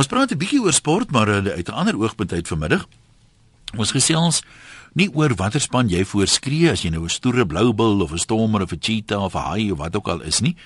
[0.00, 2.88] Ons praat 'n bietjie oor sport, maar uh, uit 'n ander oogpunt uit vanmiddag.
[3.76, 4.42] Ons gesels
[4.96, 8.18] nie oor watter span jy voorskree as jy nou 'n stoere blou bil of 'n
[8.18, 10.56] stormer of 'n cheetah of 'n haai of wat ook al is nie.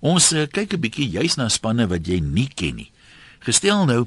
[0.00, 2.90] Ons uh, kyk 'n bietjie juis na spanne wat jy nie ken nie.
[3.40, 4.06] Gestel nou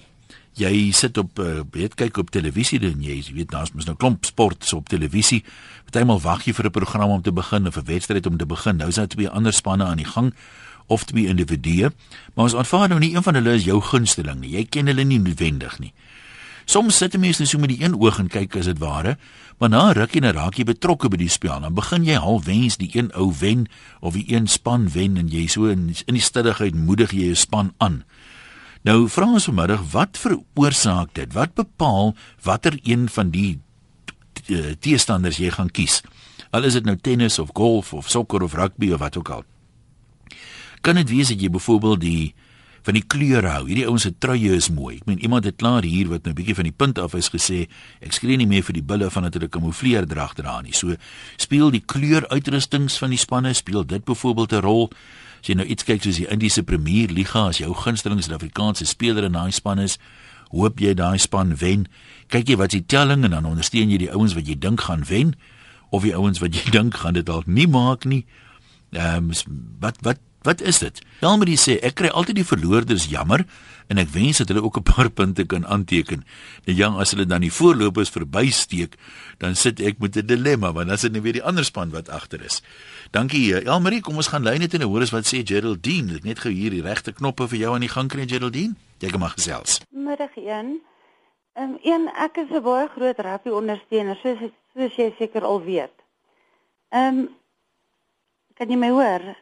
[0.55, 4.25] jy sit op uh, weet kyk op televisie dan jy weet daar's mos nou klomp
[4.25, 5.43] sport so op televisie.
[5.91, 8.77] Partymal wag jy vir 'n program om te begin of 'n wedstryd om te begin.
[8.77, 10.33] Nou is daar twee ander spanne aan die gang
[10.89, 11.93] of twee individue,
[12.33, 14.55] maar ons aanvaar nou nie een van hulle is jou gunsteling nie.
[14.57, 15.93] Jy ken hulle nie noodwendig nie.
[16.69, 19.15] Soms sit mense net so met die een oog en kyk as dit ware,
[19.57, 21.63] maar na rukkie dan raak jy betrokke by die spel.
[21.63, 23.65] Dan begin jy half wens die een ou wen
[24.05, 27.39] of die een span wen en jy so in, in die stiddigheid moedig jy jou
[27.41, 28.03] span aan.
[28.85, 31.33] Nou vra ons vanmiddag wat veroorsaak dit?
[31.33, 32.13] Wat bepaal
[32.45, 33.57] watter een van die
[34.79, 36.03] teestanders jy gaan kies?
[36.53, 39.43] Al is dit nou tennis of golf of sokker of rugby of wat ook al.
[40.81, 42.33] Kan dit wees dat jy byvoorbeeld die
[42.87, 43.65] van die kleure hou.
[43.67, 44.97] Hierdie ouens se truie is mooi.
[44.99, 47.29] Ek meen iemand het klaar hier wat nou 'n bietjie van die punt af is
[47.29, 47.67] gesê,
[48.01, 50.73] ek skree nie meer vir die bulle van dat hulle kamoufleer drag dra nie.
[50.73, 50.95] So
[51.37, 54.91] speel die kleuruitrustings van die spanne speel dit byvoorbeeld 'n rol.
[55.41, 59.23] As jy nou iets kyk soos die Indiese Premier Liga, as jou gunsteling Suid-Afrikaanse speler
[59.23, 59.97] in daai span is,
[60.51, 61.87] hoop jy daai span wen.
[62.27, 65.03] Kyk jy wat se telling en dan ondersteun jy die ouens wat jy dink gaan
[65.03, 65.35] wen
[65.91, 68.25] of die ouens wat jy dink gaan dit dalk nie maak nie.
[68.91, 71.01] Ehm um, wat wat wat is dit?
[71.19, 73.45] Elmarie sê ek kry altyd die verloorders jammer
[73.89, 76.23] en ek wens dat hulle ook 'n paar punte kan aanteken.
[76.65, 78.95] Nou ja, as hulle dan die voorlopers verbysteek,
[79.37, 81.89] dan sit ek met 'n dilemma want dan is dit net weer die ander span
[81.89, 82.61] wat agter is.
[83.11, 86.15] Dankie eh, Elmarie, kom ons gaan lyn net en hoor eens wat sê Geraldine.
[86.15, 88.75] Ek net gou hier die regte knoppe vir jou aan die gang kry Geraldine.
[88.99, 89.81] Jy kan maar gesels.
[89.89, 90.81] Middag 1.
[91.53, 94.39] Ehm um, een ek is 'n baie groot rugby ondersteuner, soos
[94.73, 95.95] soos jy seker al weet.
[96.89, 97.29] Ehm um,
[98.53, 99.35] kan jy my hoor?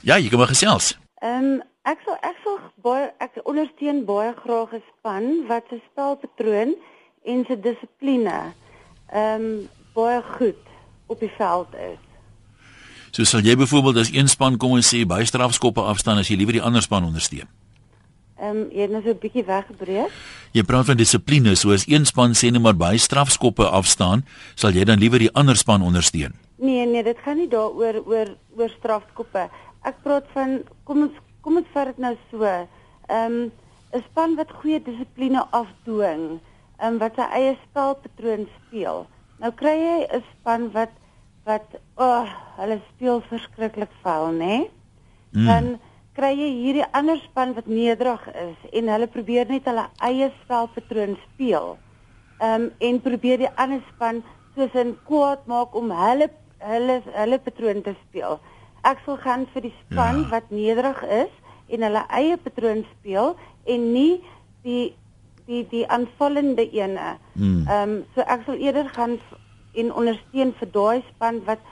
[0.00, 0.94] Ja, jy kan maar gesels.
[1.20, 5.80] Ehm um, ek sal ek sal baie ek ondersteun baie graag 'n span wat se
[5.90, 6.74] spelpatroon
[7.24, 8.52] en se dissipline
[9.12, 10.64] ehm um, baie goed
[11.06, 12.00] op die veld is.
[13.10, 16.36] So sal jy byvoorbeeld as een span kom en sê baie strafskoppe afstaan as jy
[16.36, 17.48] liewer die ander span ondersteun.
[18.40, 20.10] Ehm um, jy het nou so 'n bietjie weggebreek.
[20.52, 24.24] Jy praat van dissipline, so as een span sê net maar baie strafskoppe afstaan,
[24.54, 26.32] sal jy dan liewer die ander span ondersteun.
[26.56, 29.50] Nee nee, dit gaan nie daaroor oor oor strafskoppe
[29.88, 32.44] ek praat van kom ons kom ons vat dit nou so.
[32.44, 33.52] Ehm um,
[33.92, 36.24] 'n span wat goeie dissipline afdwing,
[36.78, 39.06] ehm um, wat sy eie spelpatroon speel.
[39.42, 40.92] Nou kry jy 'n span wat
[41.44, 42.28] wat oh,
[42.60, 44.46] hulle speel verskriklik vuil, nê?
[44.46, 44.70] Nee?
[45.32, 45.46] Mm.
[45.46, 45.66] Dan
[46.14, 51.16] kry jy hierdie ander span wat nederig is en hulle probeer net hulle eie spelpatroon
[51.26, 51.78] speel.
[52.38, 54.22] Ehm um, en probeer die ander span
[54.54, 58.40] soos 'n kwaad maak om hulle hulle hulle patroon te speel
[58.82, 60.28] ek sal gaan vir die span ja.
[60.30, 61.32] wat nederig is
[61.68, 64.20] en hulle eie patroon speel en nie
[64.64, 64.94] die
[65.50, 67.16] die die aanvallende ene.
[67.34, 67.66] Hmm.
[67.66, 69.18] Ehm um, so ek sal eerder gaan
[69.80, 71.62] en ondersteun vir daai span wat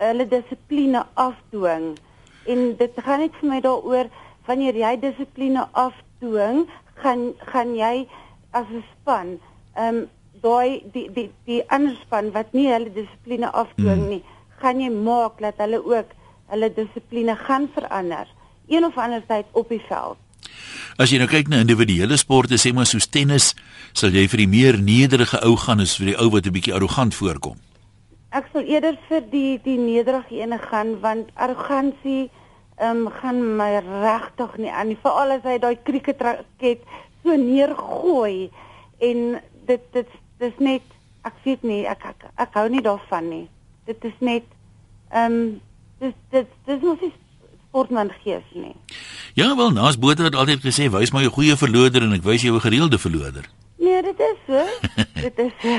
[0.00, 1.92] hulle dissipline afdwing.
[2.46, 4.10] En dit gaan net vir my daaroor
[4.48, 6.64] wanneer jy dissipline afdwing,
[7.02, 8.08] gaan gaan jy
[8.50, 9.38] as 'n span
[9.76, 10.08] ehm um,
[10.42, 14.08] daai die die die ander span wat nie hulle dissipline afdwing mm.
[14.08, 14.22] nie,
[14.62, 16.16] gaan jy maak dat hulle ook
[16.50, 18.28] hulle dissipline gaan verander
[18.70, 20.18] een of ander tyd op die veld.
[21.00, 23.54] As jy nou kyk na individuele sporte, sê maar soos tennis,
[23.96, 26.74] sal jy vir die meer nederige ou gaan as vir die ou wat 'n bietjie
[26.74, 27.56] arrogant voorkom.
[28.30, 32.30] Ek sal eerder vir die die nederige ene gaan want arrogansie
[32.78, 36.80] ehm um, gaan my regtig nie aan nie, veral as hy daai kriketraket
[37.22, 38.50] so neergooi
[38.98, 40.82] en dit dit dis net
[41.24, 43.48] ek weet nie ek ek, ek hou nie daarvan nie.
[43.86, 44.44] Dit is net
[45.10, 45.60] ehm um,
[46.00, 47.12] dis dis dis mos nie
[47.68, 48.74] sportman gees nie.
[49.38, 52.42] Ja wel, Naas Botha het altyd gesê wys my 'n goeie verloder en ek wys
[52.42, 53.44] jou 'n gereelde verloder.
[53.78, 54.60] Nee, dit is so.
[55.24, 55.72] dit is so.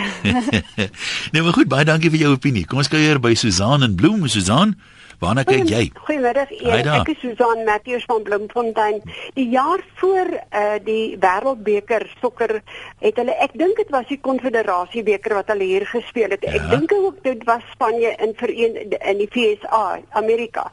[1.32, 2.66] nee, maar goed, baie dankie vir jou opinie.
[2.66, 4.76] Kom ons kuier by Susan en Bloem, Susan.
[5.22, 5.84] Waarna kyk jy?
[6.08, 6.50] Goeiemiddag.
[6.98, 9.04] Ek is Susan Matthews van Bloemfontein.
[9.38, 12.56] Die jaar voor uh, die Wêreldbeker sokker
[13.04, 16.48] het hulle ek dink dit was die Konfederasie beker wat hulle hier gespeel het.
[16.48, 16.56] Ja.
[16.58, 20.72] Ek dink ook dit was Spanje in vereen in die FSA, Amerika.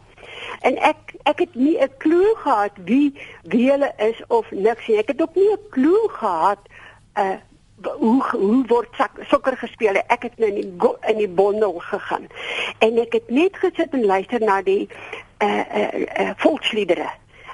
[0.65, 3.13] En ek ek het nie 'n klou gehad wie
[3.53, 4.97] wie hulle is of niks nie.
[4.97, 6.65] Ek het ook nie 'n klou gehad
[7.21, 7.37] uh
[7.83, 8.89] hoe hoe word
[9.29, 9.95] sokker gespeel?
[10.07, 12.27] Ek het nou in die in die bondel gegaan.
[12.79, 14.89] En ek het net gesit en luister na die
[15.39, 17.09] eh uh, eh uh, uh, volksliedere.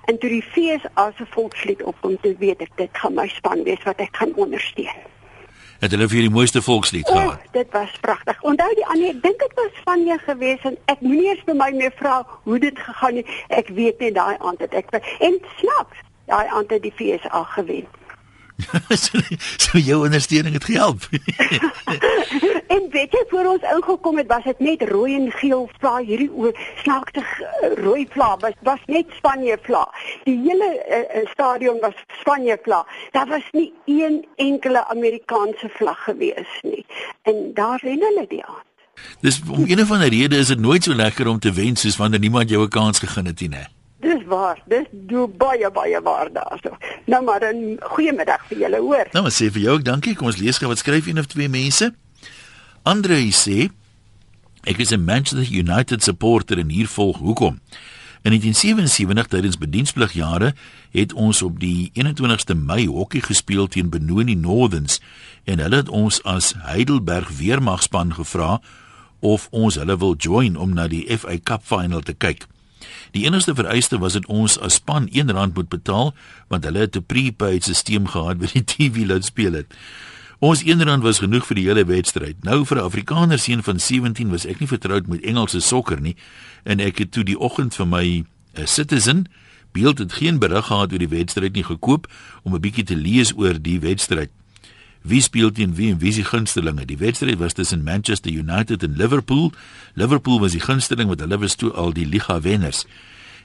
[0.04, 3.62] En toe die fees as 'n volkslied opkom, toe weet ek dit gaan my span
[3.62, 5.12] wees wat ek gaan ondersteun.
[5.78, 7.26] Het hulle vir die mooiste volkslied gehad?
[7.26, 8.42] Oh, dit was pragtig.
[8.42, 11.52] Onthou die ander, ek dink dit was van jou gewees en ek moenie eers by
[11.52, 13.26] my meer vra hoe dit gegaan het.
[13.48, 14.88] Ek weet net daai aand het ek
[15.18, 17.86] en snaps daai aand het die FSA gewen.
[19.04, 19.18] so,
[19.56, 21.08] so jou ondersteuning het gehelp.
[22.74, 26.30] en weet jy voor ons ingekom het, was dit net rooi en geel vla hierdie
[26.82, 29.82] snaakse uh, rooi vla, was was net Spanje vla.
[30.24, 32.84] Die hele uh, stadion was Spanje vla.
[33.10, 36.86] Daar was nie een enkele Amerikaanse vlag gewees nie.
[37.22, 38.62] En daar wen hulle die aand.
[39.20, 41.96] Dis om een of ander rede is dit nooit so lekker om te wen soos
[41.96, 43.66] wanneer niemand jou 'n kans gegee het nie.
[44.04, 44.60] Dis waar.
[44.68, 46.76] Dis do baie baie waar daarso.
[47.06, 49.06] Nou maar 'n goeiemiddag vir julle, hoor.
[49.12, 50.14] Nou maar sê vir jou ook dankie.
[50.14, 51.94] Kom ons lees gou wat skryf een of twee mense.
[52.82, 53.70] Andre sê
[54.64, 57.60] ek is 'n Manchester United supporter en hier volg hoekom.
[58.24, 60.54] In 1977 tydens bedienspligjare
[60.90, 65.00] het ons op die 21ste Mei hokkie gespeel teen Benoni Northerns
[65.44, 68.60] en hulle het ons as Heidelberg weermagspan gevra
[69.20, 72.46] of ons hulle wil join om na die FA Cup final te kyk.
[73.12, 76.14] Die enigste vereiste was dat ons as span R1 moet betaal
[76.48, 79.74] want hulle het 'n prepaid stelsel gehad wat die TV laat speel het.
[80.38, 82.44] Ons R1 was genoeg vir die hele wedstryd.
[82.44, 86.16] Nou vir 'n Afrikaner seun van 17 was ek nie vertroud met Engelse sokker nie
[86.64, 88.26] en ek het toe die oggend vir my 'n
[88.60, 89.26] uh, citizen
[89.72, 92.06] beeld het geen berig gehad oor die wedstryd nie gekoop
[92.42, 94.30] om 'n bietjie te lees oor die wedstryd.
[95.04, 96.86] Wie speel teen wie en wie is die gunstelinge?
[96.88, 99.50] Die wedstryd was tussen Manchester United en Liverpool.
[99.94, 102.86] Liverpool was die gunsteling want hulle was toe al die liga wenners.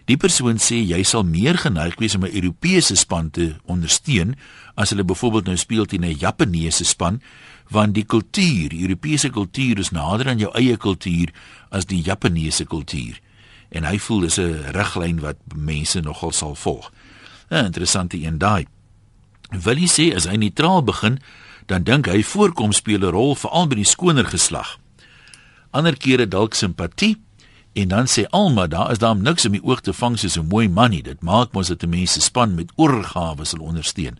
[0.06, 4.36] Die persoon sê jy sal meer geneig wees om 'n Europese span te ondersteun
[4.76, 7.22] as hulle byvoorbeeld nou speel teen 'n Japaneese span
[7.70, 11.32] want die kultuur, die Europese kultuur is nader aan jou eie kultuur
[11.70, 13.20] as die Japaneese kultuur
[13.72, 16.92] en hy voel dis 'n riglyn wat mense nogal sal volg.
[17.50, 18.68] 'n Interessante een daai.
[19.50, 21.20] Wil hy sê as hy neutraal begin,
[21.66, 24.80] dan dink hy voorkom speel 'n rol veral by die skoner geslag.
[25.72, 27.18] Ander kere dalk simpatie
[27.74, 30.48] en dan sê Alma daar is daar niks om die oog te vang soos 'n
[30.48, 31.04] mooi man nie.
[31.04, 34.20] Dit maak mos dat mense span met oorgawe sal ondersteun.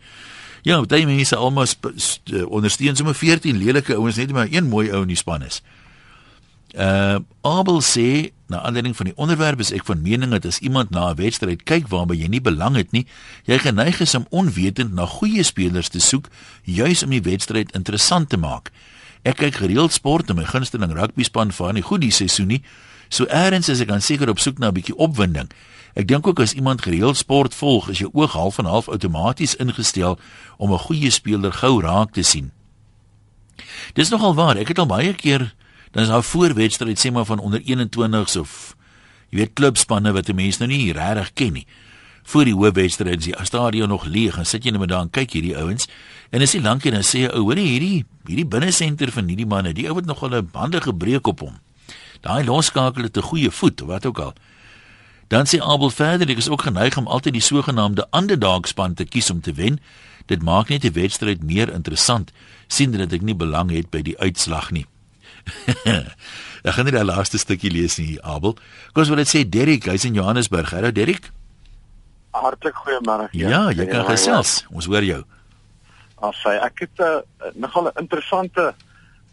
[0.62, 1.66] Ja, baie mense Alma
[2.48, 5.62] ondersteun sommer 14 lelike ouens net maar een mooi ou in die span is.
[6.76, 10.90] Uh Abel sê na aanleiding van die onderwerp is ek van mening dat as iemand
[10.90, 13.06] na 'n wedstryd kyk waarby jy nie belang het nie,
[13.44, 16.30] jy geneig is om onwetend na goeie spelers te soek
[16.64, 18.72] juis om die wedstryd interessant te maak.
[19.24, 22.64] Ek kyk gereeld sport en my gunsteling rugby span vaar nie goed die seisoen nie.
[23.10, 25.50] So eers is ek aan seker op soek na 'n bietjie opwinding.
[25.96, 29.56] Ek dink ook as iemand gereeld sport volg, is jou oog half en half outomaties
[29.56, 30.20] ingestel
[30.58, 32.52] om 'n goeie speler gou raak te sien.
[33.94, 34.58] Dis nogal waar.
[34.58, 35.54] Ek het al baie keer
[35.92, 38.76] dan is daar voorwedstryd sê maar van onder 21s of
[39.30, 41.68] jy weet klubspanne wat 'n mens nou nie regtig ken nie.
[42.24, 45.32] Voor die hoofwedstryd is die stadion nog leeg en sit jy net daar en kyk
[45.32, 45.88] hierdie ouens
[46.30, 49.46] en as jy lank en dan sê jy ou hoorie hierdie hierdie binnesenter van hierdie
[49.46, 51.60] manne, die ou het nog al 'n bande gebreek op hom.
[52.22, 54.34] Daai loskakel het 'n goeie voet, wat ook al.
[55.28, 59.06] Dan sê Abel verder, ek is ook geneig om altyd die sogenaamde underdog span te
[59.06, 59.80] kies om te wen.
[60.26, 62.32] Dit maak net die wedstryd meer interessant,
[62.68, 64.86] sien dat ek nie belang het by die uitslag nie.
[66.68, 68.56] ek gaan net die laaste stukkie lees nie, Abel.
[68.94, 70.72] Kom ons wil dit sê Derrick, hy's in Johannesburg.
[70.76, 71.32] Hallo Derrick.
[72.32, 73.28] Hartlik goeiemôre.
[73.36, 74.62] Ja, ja jy kan gesels.
[74.72, 75.22] Ons hoor jou.
[76.22, 78.74] As sy ek het 'n uh, eh, nogal 'n interessante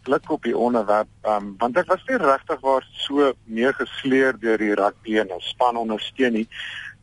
[0.03, 4.57] blik op die onderwerp, um, want ek was nie regtig waar so meer gesleer deur
[4.57, 6.47] die rugby en ons span ondersteun nie.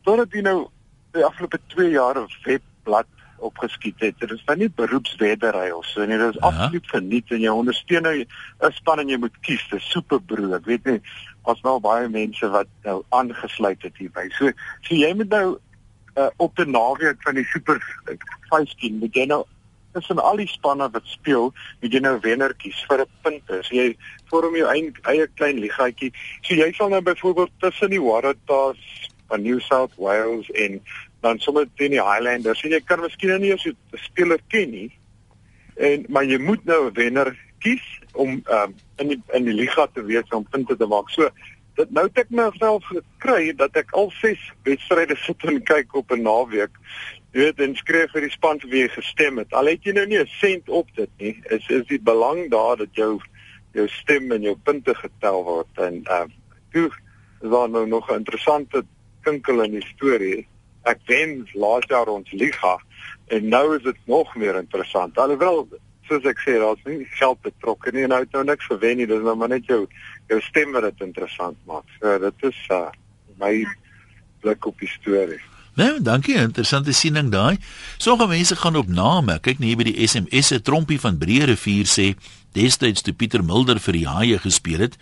[0.03, 0.67] Totdat jy nou
[1.15, 3.07] die afgelope 2 jaar 'n webblad
[3.39, 4.19] opgeskiet het.
[4.19, 6.17] Dit is nou nie beroepsweddery of so nie.
[6.17, 6.47] Dit is ja.
[6.47, 9.67] absoluut geniet en jy ondersteun nou 'n span en jy moet kies.
[9.69, 10.53] Dit is superbrood.
[10.53, 11.01] Ek weet nie
[11.45, 14.29] as nou baie mense wat nou aangesluit het hierby.
[14.37, 14.51] So
[14.81, 15.59] so jy moet nou
[16.17, 17.79] uh, op die naweek van die super
[18.49, 19.43] 15 moet jy nou
[19.97, 21.51] tussen al die spanne wat speel,
[21.81, 23.61] moet jy nou wenner kies vir 'n punte.
[23.63, 23.97] So jy
[24.29, 26.11] vorm jou eie eie klein ligaatjie.
[26.41, 30.81] So jy sal nou byvoorbeeld tussen die Waratahs van New South Wales en
[31.21, 32.63] dan sommer teen die Highlanders.
[32.63, 34.91] En jy kan miskien nou nie eens 'n speler ken nie.
[35.75, 39.87] En maar jy moet nou 'n wenner kies om um, in die in die liga
[39.93, 41.09] te wees om punte te maak.
[41.09, 41.29] So
[41.77, 46.11] dit nou het ek myself gekry dat ek al 6 wedstryde sit en kyk op
[46.11, 46.73] 'n naweek.
[47.33, 49.53] Jy weet en skryf vir die span wie jy gestem het.
[49.53, 52.77] Al het jy nou nie 'n sent op dit nie, is is die belang daar
[52.77, 53.19] dat jou
[53.73, 56.25] jou stem en jou punte getel word en uh
[56.73, 56.89] toe
[57.41, 58.83] is daar nou nog 'n interessante
[59.21, 60.47] kinkel in die storie.
[60.87, 62.77] Ek wen laas jaar ons liga
[63.33, 65.17] en nou is dit nog meer interessant.
[65.19, 65.65] Alhoewel
[66.07, 69.09] soos ek sê, daar's nie geld betrokke nie en nou het nou niks gewen nie.
[69.09, 69.83] Dis nou maar net jou
[70.31, 71.85] jou stem wat dit interessant maak.
[71.99, 72.87] So dit is uh
[73.37, 73.53] my
[74.41, 75.41] blik op die storie.
[75.77, 77.59] Nee, dankie, interessante siening daai.
[78.01, 79.35] Sommige mense gaan op name.
[79.45, 82.07] Kyk net hier by die SMS se trompie van Breë rivier sê
[82.57, 84.97] destyds toe Pieter Mulder vir die Haie gespeel het.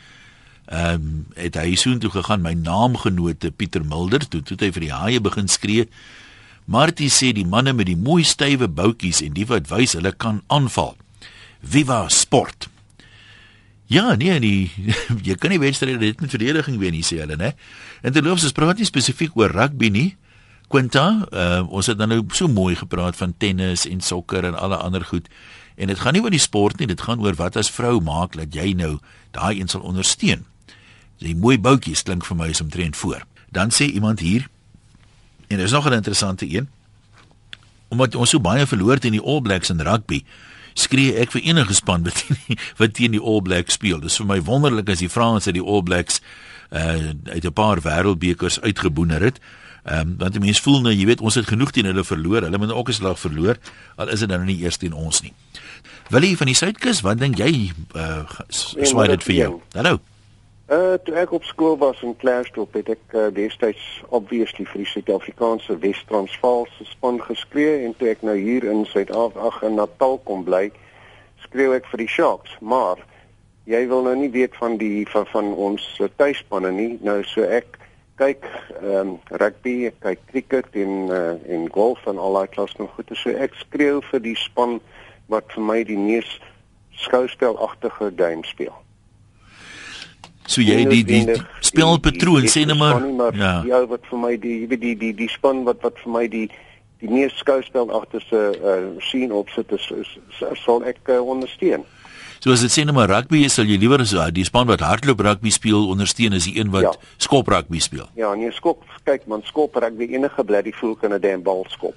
[0.66, 4.94] Ehm um, het hy soontoe gegaan my naamgenote Pieter Mulder toe toe hy vir die
[4.94, 5.88] Haie begin skree.
[6.66, 10.42] Martie sê die manne met die mooi stywe boutjies en die wat wys hulle kan
[10.48, 10.96] aanval.
[11.62, 12.70] Viva sport.
[13.86, 14.72] Ja, nee, nee,
[15.28, 17.52] jy kan nie wedstryde net met verdediging wen nie sê hulle, né?
[18.02, 20.08] En terloops, ons praat nie spesifiek oor rugby nie.
[20.74, 24.82] Quinta, uh, ons het dan nou so mooi gepraat van tennis en sokker en alle
[24.82, 25.30] ander goed.
[25.78, 28.34] En dit gaan nie oor die sport nie, dit gaan oor wat as vrou maak
[28.40, 28.96] dat jy nou
[29.38, 30.48] daai een sal ondersteun.
[31.18, 33.26] Dis 'n mooi boutjie klink vir my is omtrent voor.
[33.52, 34.48] Dan sê iemand hier
[35.48, 36.70] en dis nog 'n interessante een.
[37.88, 40.24] Omdat ons so baie verloor teen die All Blacks in rugby,
[40.74, 44.00] skree ek vir enige span wat teen, wat teen die All Blacks speel.
[44.00, 46.22] Dis vir my wonderlik as die Franse die All Blacks
[46.72, 49.40] uh uit 'n paar wêreldbekers uitgeboener het.
[49.84, 52.42] Ehm um, want die mense voel nou, jy weet, ons het genoeg teen hulle verloor.
[52.42, 53.58] Hulle moet ook 'n slag verloor
[53.96, 55.34] al is dit dan nie eers teen ons nie.
[56.10, 59.62] Willie van die Suidkus, wat dink jy uh swaai dit vir jou?
[59.74, 60.00] Hallo.
[60.66, 64.88] Uh toe ek op skool was in Klerksdorp het ek uh, destyds obviously vir die
[64.90, 70.42] Suid-Afrikaanse Wes-Transvaal se span geskree en toe ek nou hier in Suid-Afrika in Natal kom
[70.48, 70.72] bly,
[71.44, 73.04] skreeu ek vir die Sharks, maar
[73.70, 75.86] jy wil nou nie weet van die van, van ons
[76.18, 76.96] tuisspanne nie.
[77.06, 77.78] Nou so ek
[78.18, 78.48] kyk
[78.80, 82.90] ehm um, rugby, ek kyk cricket en uh, en golf en al daai klas van
[82.96, 83.20] goeie.
[83.22, 84.80] So ek skreeu vir die span
[85.30, 86.40] wat vir my die mees
[87.06, 88.74] skouspelagtige game speel.
[90.46, 93.02] So jy die die, die spelpatroon sê net maar
[93.34, 93.58] ja.
[93.66, 96.14] Die ou wat vir my die jy weet die die die span wat wat vir
[96.14, 96.46] my die
[97.04, 101.84] die mees skouspelagtige uh, sien opsit is, is, is sal ek uh, ondersteun.
[102.40, 104.84] So as dit sê net maar rugby is, sal jy liewer as die span wat
[104.86, 106.94] hardloop rugby speel ondersteun as die een wat ja.
[107.26, 108.06] skop rugby speel.
[108.20, 111.96] Ja, nee, skop, kyk man, skop rugby enige blerry voel kan 'n damn bal skop.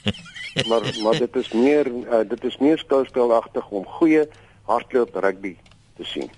[0.70, 4.24] maar maar dit is meer uh, dit is meer skouspelagtig om goeie
[4.64, 5.56] hardloop rugby
[5.96, 6.30] te sien.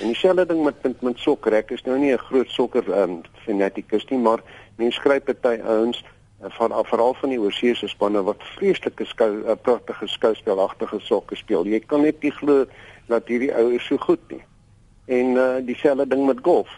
[0.00, 1.52] En dieselfde ding met met, met sokker.
[1.52, 4.40] Ek is nou nie 'n groot sokker um, fanatikus nie, maar
[4.76, 6.04] mense skryf party ouens
[6.40, 11.66] van veral van die oorseese spanne wat vreeslike skou uh, pragtige skouspelagtige sokke speel.
[11.66, 12.64] Jy kan net nie glo
[13.06, 14.42] dat hierdie ou is so goed nie.
[15.06, 16.68] En uh dieselfde ding met golf.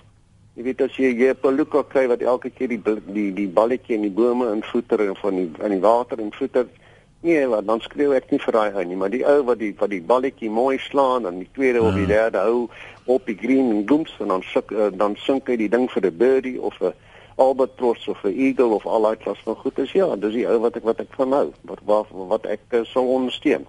[0.54, 3.96] Jy weet as jy jy 'n paluka kry wat elke keer die die die balletjie
[3.96, 6.66] in die bome invoeter en van die in die water en voeter
[7.24, 9.72] nee, wat dan skreeu ek nie vir daai ou nie, maar die ou wat die
[9.80, 11.88] wat die balletjie mooi slaan en die tweede ja.
[11.88, 12.68] of die derde hou
[13.16, 16.06] op die green en gooms en dan suk, uh, dan sink hy die ding vir
[16.06, 16.92] 'n birdie of 'n
[17.36, 20.58] albatros of 'n eagle of al daai klas van goed is ja, dis die ou
[20.60, 23.66] wat ek wat ek van hou, wat wat, wat ek uh, sou ondersteun.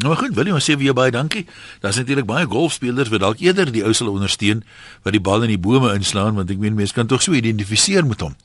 [0.00, 1.46] Nou goed, wil jy ons sê vir jou baie dankie.
[1.80, 4.64] Daar's natuurlik baie golfspelers wat dalk eerder die ou sal ondersteun
[5.04, 8.06] wat die bal in die bome inslaan want ek meen mense kan tog so identifiseer
[8.06, 8.36] met hom.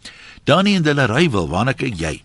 [0.43, 2.21] Dani en Delaray wil, waarna kyk jy?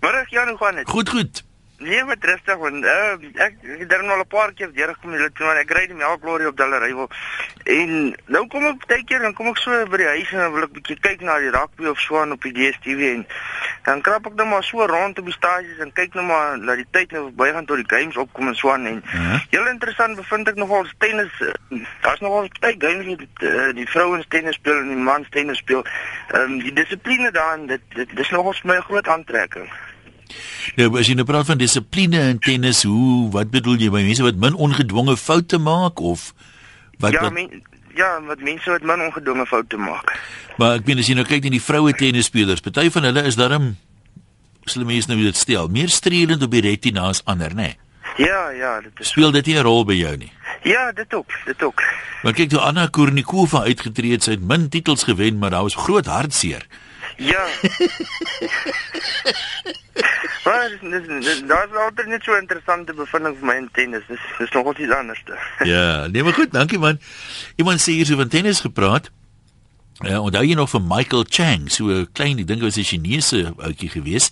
[0.00, 0.88] Middag Jan, hoe gaan dit?
[0.88, 1.42] Goed, goed.
[1.78, 5.12] Nee, met rustig want uh, ek ek het dan al 'n paar keer deur gekom
[5.14, 7.10] hulle toe en ek ry die melklorie op Dallery wil.
[7.64, 10.52] En nou kom ek baie keer dan kom ek so by die huis en dan
[10.52, 13.26] wil ek bietjie kyk na die rugby of so aan op die DStv en
[13.86, 16.74] dan krap ek net maar so rond op die stasies en kyk net maar na
[16.74, 19.38] die tyd nou bygaan tot die games opkom en so aan en uh -huh.
[19.50, 21.30] heel interessant bevind ek nogal tennis.
[22.02, 25.84] Daar's nogal baie games die, uh, die vrouens tennis speel en die mans tennis speel.
[26.34, 29.70] Ehm um, die dissipline daarin dit dit dis nogal vir my 'n groot aantrekking.
[30.76, 34.22] Ja, as jy nou praat van dissipline in tennis, hoe wat bedoel jy by mense
[34.22, 36.32] wat min ongedwonge foute maak of
[36.98, 37.62] wat Ja, men,
[37.94, 40.14] ja, wat mense wat min ongedwonge foute maak.
[40.58, 43.38] Maar ek bedoel as jy nou kyk na die vroue tennisspelers, party van hulle is
[43.38, 43.76] darm
[44.68, 47.72] sal mense nou dit stel, meer streelend op die retina as ander, né?
[47.72, 47.76] Nee?
[48.18, 50.32] Ja, ja, dit is Speel dit nie 'n rol by jou nie?
[50.62, 51.82] Ja, dit ook, dit ook.
[52.22, 55.74] Maar kyk toe Anna Kournikova uitgetree het, sy het min titels gewen, maar daar was
[55.74, 56.66] groot hartseer.
[57.18, 57.46] Ja.
[60.48, 64.04] Maar dis dis daar's altyd net so interessante bevinding vir my in tennis.
[64.08, 65.22] Dis dis nog iets anders.
[65.64, 67.00] ja, nee maar goed, dankie man.
[67.56, 69.10] Iemand sê hier so van tennis gepraat.
[69.98, 72.86] Ja, onthou jy nog van Michael Chang, so 'n klein, ek dink hy was 'n
[72.86, 74.30] Chinese ouetjie gewees.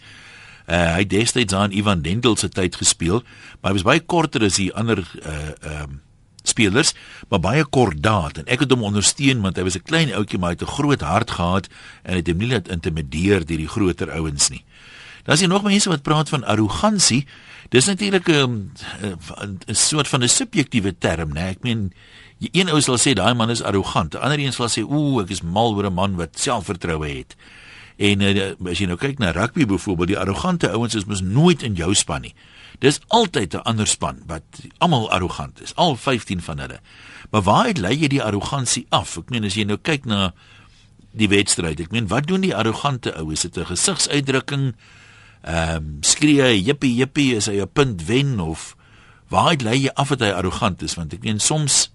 [0.66, 3.22] Uh, hy het destyds aan Ivan Lendl se tyd gespeel,
[3.60, 6.02] maar hy was baie korter as die ander uh ehm um,
[6.48, 6.94] spelers,
[7.28, 10.50] maar baie kordaat en ek het hom ondersteun want hy was 'n klein ouetjie maar
[10.50, 11.66] hy het 'n groot hart gehad
[12.02, 14.64] en het hom nie laat intimideer deur die groter ouens nie.
[15.24, 17.26] Daar's hier nog mense wat praat van arrogansie.
[17.68, 18.72] Dis natuurlik 'n um,
[19.66, 21.48] 'n soort van 'n subjektiewe term, né?
[21.50, 21.92] Ek meen
[22.38, 25.30] een ou sal sê daai man is arrogant, 'n ander een sal sê ooh, ek
[25.30, 27.36] is mal oor 'n man wat selfvertroue het.
[27.96, 31.62] En uh, as jy nou kyk na rugby byvoorbeeld, die arrogante ouens is mos nooit
[31.62, 32.34] in jou span nie.
[32.78, 34.42] Dis altyd 'n ander span wat
[34.78, 36.80] almal arrogant is, al 15 van hulle.
[37.30, 39.16] Maar waaruit lei jy die arrogansie af?
[39.16, 40.34] Ek meen as jy nou kyk na
[41.10, 43.44] die wedstryd, ek meen wat doen die arrogante ouens?
[43.44, 44.74] Is dit 'n gesigsuitdrukking?
[45.42, 48.76] Ehm um, skree hy jippie jippie as hy 'n punt wen of
[49.28, 50.94] waaruit lei jy af dat hy arrogant is?
[50.94, 51.90] Want ek meen soms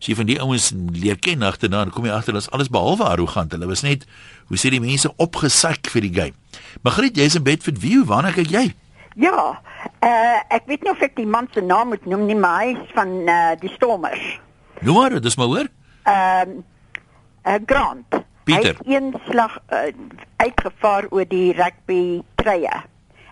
[0.00, 3.04] as jy van die ouens leer ken agterna, dan kom jy agter dat alles behalwe
[3.04, 3.52] arrogant.
[3.52, 4.04] Hulle was net
[4.46, 6.34] hoe sê die mense opgesak vir die game.
[6.82, 8.04] Magriet, jy's in bed vir wie?
[8.04, 8.74] Waarna kyk jy?
[9.16, 9.62] Ja,
[10.04, 12.74] uh, ek weet nie of ek die man se naam moet noem nie, maar hy
[12.74, 14.24] is van uh, die Stormers.
[14.84, 15.70] Noem maar, dis maar hoor.
[16.04, 16.64] Ehm uh,
[17.46, 18.18] uh, Grant.
[18.44, 18.76] Pieter.
[18.84, 19.88] Hy het een slag uh,
[20.36, 22.82] uitgevaar oor die rugby treie.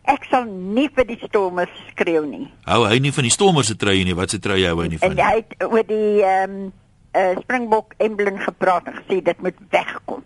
[0.08, 2.46] Ek sal nie vir die Stormers skreeu nie.
[2.64, 5.00] Hou hy nie van die Stormers se treie nie, wat se treie hou hy nie
[5.02, 5.20] van nie?
[5.20, 6.72] En hy het oor die ehm um,
[7.14, 10.24] uh, Springbok emblem gepraat en gesê dit moet wegkom.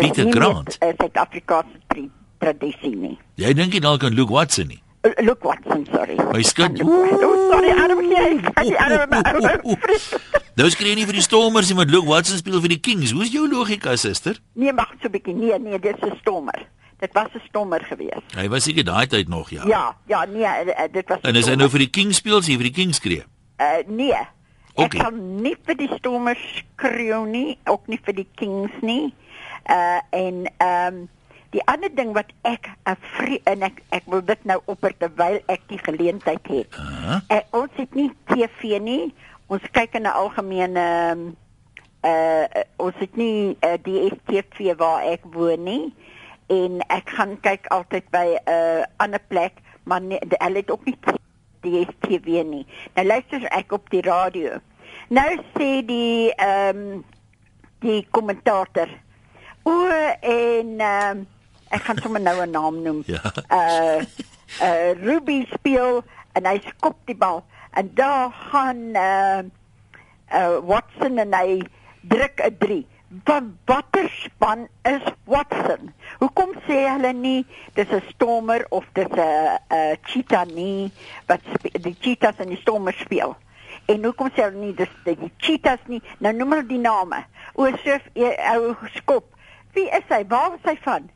[0.00, 0.72] Pieter Grant.
[0.72, 1.84] Dit is 'n Suid-Afrikaanse
[2.40, 3.16] tradisie nie.
[3.40, 4.80] Jy dink jy dalk aan Luke Watson nie?
[5.00, 6.16] Uh, Luke Watson, sorry.
[6.32, 6.80] My skud.
[6.84, 8.50] Oh, sorry, Adam hier.
[8.76, 9.76] Adam.
[10.60, 13.14] Nou skree nie vir die Stormers nie, maar Luke Watson speel vir die Kings.
[13.16, 14.36] Hoe is jou logika, suster?
[14.60, 15.32] Nee, mag so 'n bietjie.
[15.34, 16.66] Nee, nee, dit is 'n Stormer.
[17.00, 18.20] Dit was 'n Stormer gewees.
[18.36, 19.64] Hy was seker daai tyd nog, ja.
[19.64, 22.56] Ja, ja, nee, eh, dit was En is hy nou vir die Kings speel, sy
[22.56, 23.24] vir die Kings skree?
[23.56, 24.20] Uh nee.
[24.74, 25.00] Okay.
[25.00, 26.44] Ek kan nie vir die Stormers
[26.76, 29.14] skreeu nie, ook nie vir die Kings nie.
[29.64, 31.08] Uh en ehm um,
[31.50, 35.60] die ander ding wat ek 'n en ek ek wil dit nou opper terwyl ek
[35.66, 36.68] die geleentheid het.
[36.74, 37.20] Uh -huh.
[37.28, 39.14] ek, ons het nie TV nie.
[39.46, 40.86] Ons kyk in 'n algemene
[42.02, 42.44] uh,
[42.76, 45.94] ons het nie uh, die STV waar ek woon nie
[46.46, 50.84] en ek gaan kyk altyd by 'n uh, ander plek maar nie, hulle het ook
[50.84, 50.98] nie
[51.60, 52.66] die STV nie.
[52.94, 54.60] Nou luister ek op die radio.
[55.08, 57.04] Nou sê die ehm um,
[57.80, 58.88] die kommentator
[59.64, 59.88] O
[60.20, 61.26] en ehm um,
[61.70, 63.02] ek gaan sommer nou 'n naam noem.
[63.06, 63.22] Ja.
[63.48, 64.02] Uh
[64.62, 66.02] uh Ruby speel
[66.34, 67.44] en hy skop die bal
[67.78, 69.42] en daar gaan uh
[70.34, 71.62] uh Watson en hy
[72.00, 72.86] druk 'n 3.
[73.24, 75.94] Van watter span is Watson?
[76.18, 80.90] Hoekom sê hulle nie dis 'n stormer of dis 'n 'n cheetah nie
[81.26, 81.40] wat
[81.72, 83.36] die cheetahs en die stormers speel?
[83.86, 86.02] En hoekom sê hulle nie dis die cheetahs nie?
[86.18, 87.24] Nou noem hulle die name.
[87.54, 88.02] O, surf
[88.54, 89.34] ou skop.
[89.74, 90.24] Wie is hy?
[90.28, 91.10] Waar is hy van?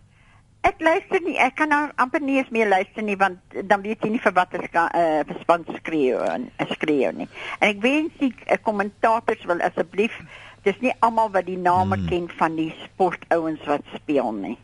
[0.65, 1.37] Ek luister nie.
[1.41, 4.35] Ek kan nou amper nie eens meer luister nie want dan weet jy nie vir
[4.37, 7.29] wat ek uh, verspan skreeu en skreeu nie.
[7.61, 10.17] En ek wens die uh, kommentators wil asseblief
[10.65, 12.09] dis nie almal wat die name hmm.
[12.09, 14.57] ken van die sportouens wat speel nie.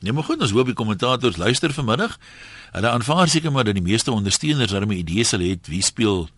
[0.00, 2.14] Ja, maar goed, ons hoop die kommentators luister vanmiddag.
[2.72, 6.28] Hulle aanvaar seker maar dat die meeste ondersteuners daarmee idees sal hê wie speel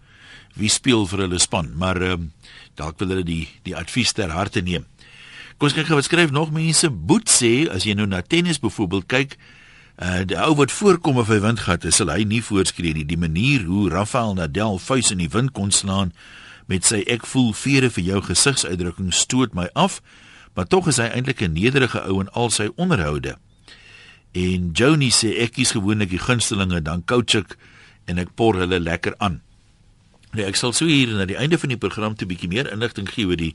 [0.59, 2.33] wie speel vir hulle span, maar ehm um,
[2.77, 4.89] dalk wil hulle die die advies ter harte neem.
[5.63, 6.89] Kom ons kyk gou wat skryf nog mense.
[6.91, 9.37] Boet sê as jy nou na tennis byvoorbeeld kyk,
[9.95, 13.05] uh die ou wat voorkom of hy wind gehad het, sal hy nie voorskree nie.
[13.07, 16.11] Die manier hoe Rafael Nadal vuis in die wind kon slaan
[16.67, 20.01] met sy ek voel vere vir jou gesigsuitdrukking stoot my af,
[20.59, 23.39] maar tog is hy eintlik 'n nederige ou in al sy onderhoude.
[24.35, 27.55] En Joni sê ek kies gewoonlik die gunstelinge dan coach ek
[28.07, 29.39] en ek por hulle lekker aan.
[30.33, 33.11] Nee, ek sal sou hier na die einde van die program te bietjie meer inligting
[33.13, 33.53] gee oor die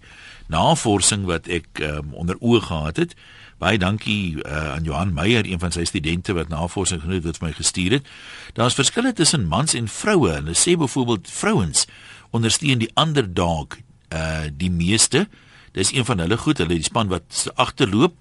[0.54, 3.16] navorsing wat ek um, onder oë gehad het.
[3.58, 7.42] Baie dankie uh, aan Johan Meyer, een van sy studente wat navorsing genoem het wat
[7.42, 8.12] my gestuur het.
[8.54, 10.36] Daar's verskille tussen mans en vroue.
[10.36, 11.88] Hulle sê byvoorbeeld vrouens
[12.30, 13.80] ondersteun die underdog
[14.14, 15.26] uh die meeste.
[15.74, 18.14] Dis een van hulle goed, hulle die span wat agterloop.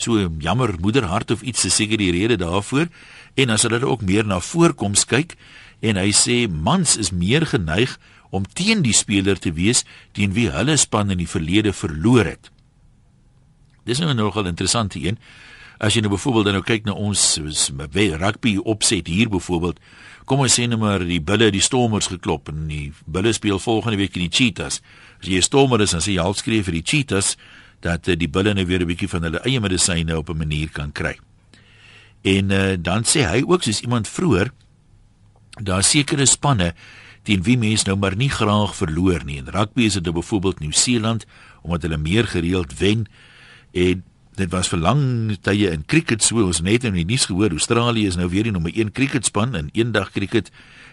[0.00, 2.88] So jammer moederhart of iets is seker die rede daarvoor.
[3.36, 5.36] En as hulle ook meer na voorkoms kyk
[5.82, 7.98] en hy sê mans is meer geneig
[8.30, 9.84] om teen die speler te wees
[10.16, 12.50] teen wie hulle span in die verlede verloor het.
[13.84, 15.18] Dis nou nogal interessant hier.
[15.82, 17.40] As jy nou byvoorbeeld nou kyk na ons
[18.22, 19.80] rugby opset hier byvoorbeeld,
[20.24, 23.98] kom ons sê net maar die Bulle die Stormers geklop en die Bulle speel volgende
[23.98, 24.80] week in die Cheetahs.
[25.20, 27.36] As jy 'n Stormer is, dan sê jy half skryf vir die Cheetahs
[27.80, 30.70] dat uh, die Bulle nou weer 'n bietjie van hulle eie medisyne op 'n manier
[30.70, 31.18] kan kry.
[32.22, 34.52] En uh, dan sê hy ook soos iemand vroeër,
[35.60, 36.74] daar sekere spanne
[37.22, 39.38] teen wie mense nou maar nie graag verloor nie.
[39.38, 41.26] In rugby is dit nou byvoorbeeld Nieu-Seeland
[41.62, 43.06] omdat hulle meer gereeld wen.
[43.72, 44.02] En
[44.34, 45.02] dit was vir lang
[45.44, 48.54] tye in cricket so ons net in die nuus gehoor Australië is nou weer die
[48.54, 50.50] nommer 1 cricketspan in eendag cricket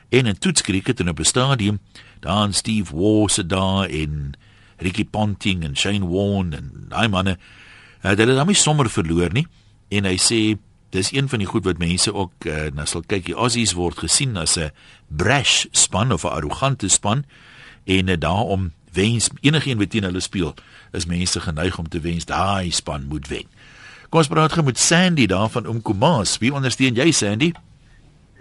[0.09, 1.79] en in toets cricket in 'n stadium.
[2.19, 4.35] Daar aan Steve Waugh se daar in
[4.77, 9.33] Ricky Ponting en Shane Warne en daai manne uh, hulle het dan nie sommer verloor
[9.33, 9.47] nie.
[9.89, 10.57] En hy sê
[10.89, 14.01] dis een van die goed wat mense ook uh, na sal kyk die Aussies word
[14.01, 14.71] gesien as 'n
[15.07, 17.25] brash span of 'n arrogante span
[17.85, 20.53] en uh, daarom wens enige een wat teen hulle speel
[20.91, 23.45] is mense geneig om te wens daai span moet wen.
[24.09, 26.37] Kom ons praat gou met Sandy daar van Umkomaas.
[26.37, 27.51] Wie ondersteun jy Sandy?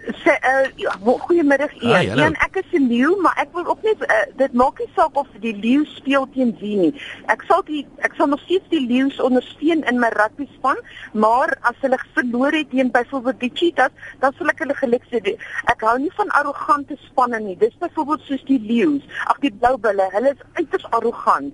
[0.09, 1.93] Se uh ja, goeiemiddag Ian.
[1.93, 4.89] Ah, Ian, ek is 'n leeu, maar ek wil ook net uh, dit maak nie
[4.95, 6.93] saak of die leeu speel teen wie nie.
[7.29, 10.81] Ek sal die ek sal nog steeds die leeu's ondersteun in my rugby span,
[11.13, 15.21] maar as hulle verloor het teen byvoorbeeld die cheetahs, dan sal ek hulle geluk sê.
[15.69, 17.57] Ek hou nie van arrogante spanne nie.
[17.57, 19.05] Dis byvoorbeeld soos die leeu's.
[19.29, 21.53] Ag die blou bulle, hulle is uiters arrogant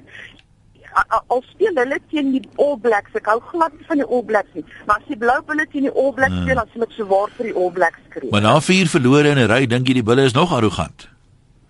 [1.28, 3.16] al speel hulle teen die All Blacks.
[3.20, 4.64] Ek hou glad nie van die All Blacks nie.
[4.88, 7.30] Maar as die Blou Bulle teen die All Blacks speel, dan sal ek so waar
[7.38, 8.30] vir die All Blacks kry.
[8.32, 11.10] Maar na vier verlore in 'n ry, dink jy die Bulle is nog arrogant?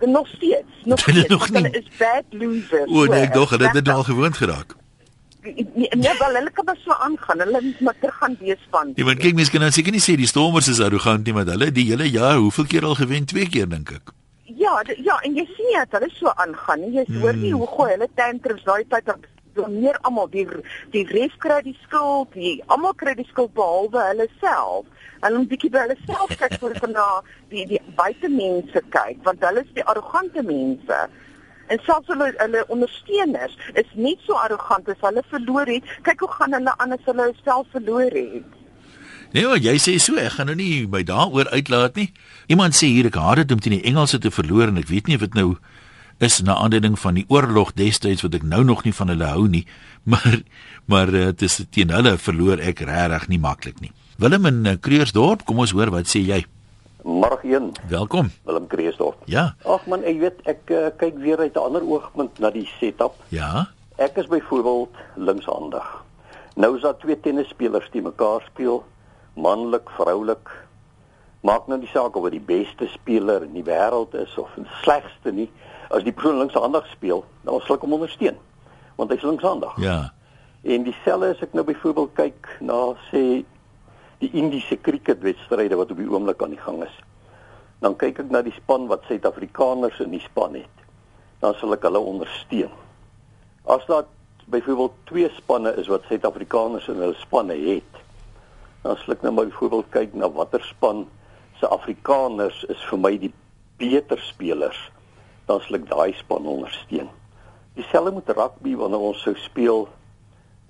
[0.06, 1.30] Nog steeds, nog steeds.
[1.30, 1.64] nog nie.
[1.64, 2.90] Hulle is bad losers.
[2.92, 4.76] O nee, ek dog hulle het dit al gewoond geraak.
[5.46, 7.40] Nee, nee, wel hulle kan maar so aangaan.
[7.40, 8.92] Hulle moet maar terug gaan wees van.
[8.96, 11.46] Ja, want kyk, mense kan nou seker nie sê die Stormers is arrogant nie, maar
[11.46, 13.26] hulle die hele jaar, hoeveel keer al gewen?
[13.26, 14.14] Twee keer dink ek.
[14.46, 16.84] Ja, ja, en jy sien net hulle so aangaan.
[16.94, 17.64] Jy hoor nie hmm.
[17.64, 19.24] hoe gooi hulle tantrums daai tyd op
[19.56, 20.46] blameer almal die
[20.94, 24.86] die ref kry die skuld, die almal kry die skuld behalwe hulle self.
[25.24, 27.06] Hulle moet bietjie by hulle self kyk voor hulle na
[27.54, 31.00] die die buitemense kyk, want hulle is die arrogante mense.
[31.74, 35.90] En selfs hulle hulle ondersteuners is nie so arrogant as hulle verloor het.
[36.06, 38.62] Kyk hoe gaan hulle aan as hulle self verloor het.
[39.36, 42.06] Nee, maar jy sê so, ek gaan nou nie my daaroor uitlaat nie.
[42.48, 45.10] Iemand sê hier ek haat dit om teen die Engelse te verloor en ek weet
[45.12, 45.58] nie of dit nou
[46.24, 49.50] is na aanleiding van die oorlog destyds wat ek nou nog nie van hulle hou
[49.52, 49.66] nie,
[50.14, 50.38] maar
[50.88, 53.92] maar eh, dit is teen hulle verloor ek regtig nie maklik nie.
[54.24, 56.40] Willem in eh, Kreersdorp, kom ons hoor wat sê jy?
[57.04, 57.74] Môre een.
[57.92, 58.32] Welkom.
[58.48, 59.20] Willem Kreersdorp.
[59.28, 59.50] Ja.
[59.68, 63.20] Ag man, ek weet ek uh, kyk weer uit 'n ander oogpunt na die setup.
[63.36, 63.68] Ja.
[64.00, 65.96] Ek is byvoorbeeld linkshandig.
[66.56, 68.86] Nou is daar twee tennisspelers die mekaar speel,
[69.36, 70.52] manlik, vroulik.
[71.46, 74.66] Maak nou nie saak of hy die beste speler in die wêreld is of die
[74.82, 75.50] slegste nie
[75.94, 78.40] as die persoon linkshandig speel, dan sal ek hom ondersteun
[78.96, 79.76] want hy's linkshandig.
[79.84, 79.98] Ja.
[80.64, 83.44] En dieselfde as ek nou byvoorbeeld kyk na sê
[84.22, 86.96] die Indiese cricketwedstryde wat op die oomblik aan die gang is.
[87.84, 90.86] Dan kyk ek na die span wat Suid-Afrikaners in die span het.
[91.44, 92.72] Dan sal ek hulle ondersteun.
[93.68, 94.08] As daar
[94.50, 98.02] byvoorbeeld twee spanne is wat Suid-Afrikaners in hulle spanne het,
[98.86, 101.08] sal ek nou maar byvoorbeeld kyk na watter span
[101.60, 103.34] se Afrikaners is vir my die
[103.82, 104.78] beter spelers
[105.50, 107.10] dan sal ek daai span ondersteun.
[107.76, 109.88] Dieselfde met rugby wanneer ons sou speel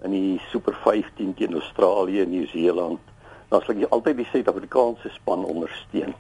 [0.03, 2.99] in die Super 15 teen Australië en Nieu-Seeland,
[3.51, 6.15] dan sal ek altyd die Suid-Afrikaanse span ondersteun.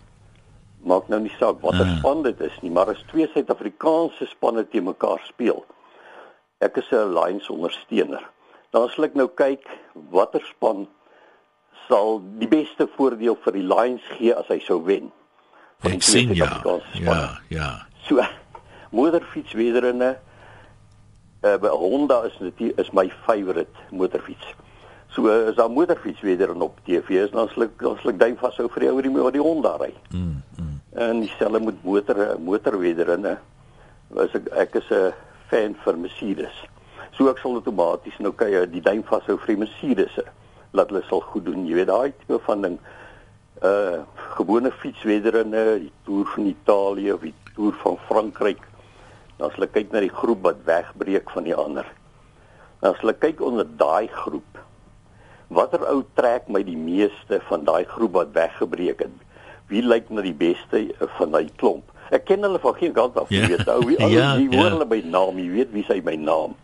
[0.85, 1.99] Maak nou nie saak watter hmm.
[1.99, 5.63] span dit is nie, maar as twee Suid-Afrikaanse spanne te mekaar speel,
[6.63, 8.23] ek is 'n Lions ondersteuner.
[8.71, 9.65] Dan sal ek nou kyk
[10.11, 10.87] watter span
[11.87, 15.11] sal die beste voordeel vir die Lions gee as hy sou wen.
[15.85, 16.49] Ek sien ja.
[16.97, 17.19] Ja,
[17.53, 17.71] ja.
[18.07, 18.23] So
[18.97, 20.15] motorfietswedrenne
[21.45, 24.53] uh by Honda is dit is my favorite motorfiets.
[25.13, 28.69] So uh, is daar motorfietswedrenne op TV is dan sluk dan sluk duim vas hou
[28.73, 29.91] vir die ou die wat die Honda ry.
[30.11, 30.79] Mm, mm.
[31.05, 33.37] En dieselfde met motor motorwedrenne.
[34.15, 35.13] Was ek ek is 'n
[35.49, 36.57] fan vir Mercedes.
[37.17, 40.17] So ek sal outomaties nou kyk die duim vas hou vir die Mercedes.
[40.75, 41.65] Laat hulle sal goed doen.
[41.67, 42.77] Jy weet daai tipe van ding
[43.63, 44.03] uh
[44.35, 48.63] gewone fietswedrenne, die Tour van Italië of die Tour van Frankryk
[49.37, 51.87] Dan as hulle kyk na die groep wat wegbreek van die ander.
[52.79, 54.61] Dan as hulle kyk onder daai groep.
[55.55, 59.17] Watter ou trek my die meeste van daai groep wat weggebreek het?
[59.69, 60.85] Wie lyk na die beste
[61.17, 61.91] van daai klomp?
[62.15, 63.51] Ek ken hulle van geen kant af, jy ja.
[63.51, 63.71] weet.
[63.73, 64.75] Ou wie al ja, die hoor ja.
[64.77, 66.55] hulle by naam, jy weet wie sy my naam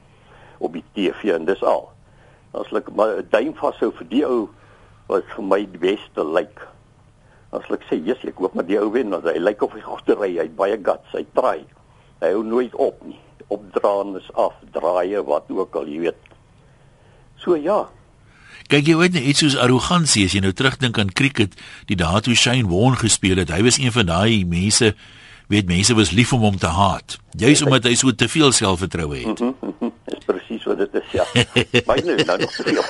[0.62, 1.90] op die TV en dis al.
[2.54, 4.50] As ek 'n duim vashou vir die ou
[5.08, 6.68] wat vir my die beste lyk.
[7.52, 9.82] As ek sê, "Jesus, ek hoop maar die ou wen, want hy lyk of hy
[9.82, 11.66] goed ry, hy baie guts, hy try."
[12.22, 13.20] Hy hou nooit op nie.
[13.48, 16.22] Opdraan is af, draaie wat ook al, jy weet.
[17.38, 17.90] So ja.
[18.68, 22.22] Kyk jy weet net iets soos arrogansie as jy nou terugdink aan cricket, die dae
[22.22, 23.50] toe Shane Warne gespeel het.
[23.50, 24.94] Hy was een van daai mense
[25.52, 27.18] weet mense was lief om hom te haat.
[27.36, 29.40] Juist omdat hy so te veel selfvertroue het.
[29.40, 30.01] Mm -hmm, is presies
[30.70, 31.26] wat dit is, ja.
[31.90, 32.84] Baie nou nou nog te veel.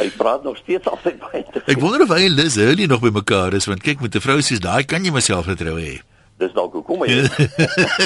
[0.00, 1.74] hy praat nog steeds altyd baie te veel.
[1.74, 4.24] Ek wonder of hy en Liz Hurley nog by mekaar is want kyk met 'n
[4.24, 5.96] vrou soos daai kan jy myself vertroue hê.
[6.40, 7.20] Dis dalk hoekom hy.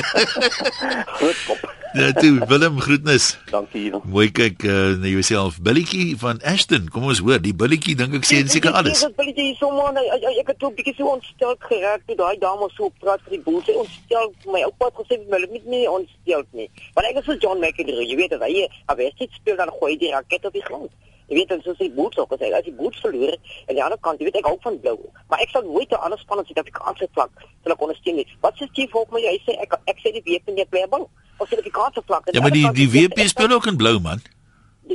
[1.18, 1.73] Groot kop.
[1.94, 3.38] Ja, toe Willem groetnis.
[3.50, 3.92] Dankie.
[4.10, 5.60] Mooi kyk uh, na jouself.
[5.62, 6.88] Billetjie van Ashton.
[6.90, 9.04] Kom ons hoor, die billetjie dink ek sê seker alles.
[9.04, 10.00] Dis billetjie so man.
[10.02, 13.60] Ek het ook bietjie so ontstel geraak toe daai dame so praat vir die boel.
[13.62, 16.66] Sy ontstel my oupa het gesê wil met my ontstel nie.
[16.98, 18.02] Maar ek is so John McEnroe.
[18.10, 20.90] Jy weet dat hy 'n wedstryd speel dan gooi die raket op die grond.
[21.30, 23.98] Jy weet dan soos die boots ook gesê, as die boots verloor en die ander
[24.02, 24.98] kant, jy weet ek hou van blou.
[25.30, 27.30] Maar ek sal nooit 'n ander span in Suid-Afrikaanse vlak
[27.62, 28.26] sal ek ondersteun nie.
[28.42, 31.06] Wat sê Chief Hawk my jy sê ek ek sê die WP nie play bal
[31.36, 32.28] of Suid-Afrikaanse vlak.
[32.30, 34.22] Ja, maar die die WP speel ook in blou man.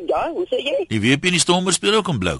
[0.06, 0.86] Ja, hoe sê jy?
[0.88, 2.40] Die WP in die Stormers speel ook in blou.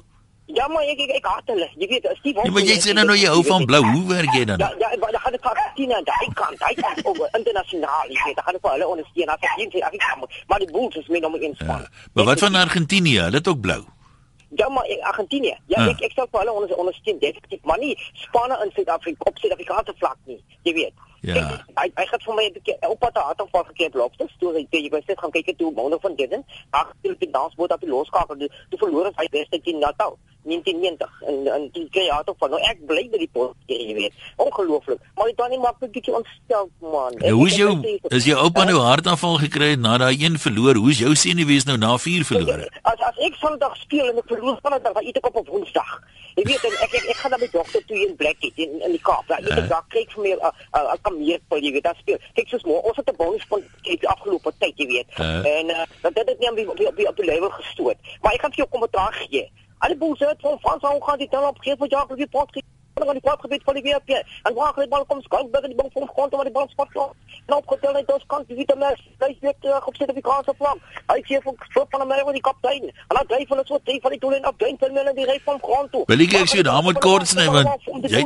[0.54, 1.68] Ja maar ek ek, ek haat hulle.
[1.78, 2.48] Jy weet, Steve Hawk.
[2.48, 3.82] Ja, maar jy sê nou jy hou van blou.
[3.86, 4.62] Hoe werk jy dan?
[4.64, 8.10] Ja, ja, maar dan gaan pas sien en daai kant, daai kant oor internasionaal.
[8.10, 10.26] Jy weet, dan gaan vir hulle ondersteun as ek sien ek kan.
[10.50, 11.86] Maar die Bulls is my nommer 1 span.
[11.86, 13.20] Ja, maar wat van Argentinië?
[13.28, 13.84] Hulle het ook blou.
[14.58, 15.58] Ja maar Argentinië.
[15.68, 15.92] Ja, uh.
[15.94, 17.94] ek ek sê vir hulle onder ondersteun definitief, maar nie
[18.26, 20.42] spanne in Suid-Afrika op Suid-Afrikaanse vlak nie.
[20.66, 21.08] Jy weet.
[21.22, 21.66] Ja.
[21.76, 24.68] Hy hy het vir my 'n bietjie op pad aan van gekeer lobster storie.
[24.72, 26.34] Jy weet net gaan kyk toe môre van dit.
[26.70, 28.38] Ag, die dansboot op die loskakel.
[28.70, 30.18] Toe verloor hy beste teen Natal.
[30.44, 34.14] 1990 en en die keer toe van nou ek bly by die pot jy weet
[34.40, 37.74] ongelooflik maar dit dan nie maklik bietjie ontstel man ja, hoe is jou
[38.20, 41.76] is jou oupa nou hartaanval gekry na daai een verloor hoe is jou senuwees nou
[41.82, 45.30] na vier verlore as as ek sondag speel en ek verloor van dan eet ek
[45.32, 46.00] op op woensdag
[46.40, 48.96] jy weet en ek ek, ek gaan dan met dokter toe in Blackhead in in
[48.96, 49.28] die Kaap.
[49.28, 49.80] Ja ek ja.
[49.96, 52.20] kyk vir my 'n kameerpil jy weet dan speel.
[52.40, 55.10] Kyk soos môre ons het 'n bonus van die afgelope tyd jy weet.
[55.20, 55.46] Uh.
[55.58, 57.98] en uh, dat dit nie op die op die op die level gestoot.
[58.22, 59.52] Maar ek kan vir jou kommentaar gee.
[59.80, 62.52] Alle boere het van Frans aan gaan die tel op geef vir Jacques die pot
[63.06, 64.10] dan die pot gebied van die WP.
[64.44, 66.90] En waar die bal kom skak by die bal van kant maar die bal spot
[66.96, 67.14] klaar.
[67.48, 69.00] En op getel net ons kant die mes.
[69.24, 70.80] Hy sê terug op sit op die Kaapse vlak.
[71.12, 72.84] Hy sê van so van Amerika die kaptein.
[73.08, 75.40] En dan dryf hulle so teen van die doel en op dink hulle die ry
[75.46, 76.04] van grond toe.
[76.08, 78.24] Wil ek sê daar moet kort sny want jy